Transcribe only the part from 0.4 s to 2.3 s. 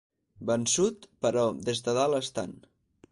Vençut, però des de dalt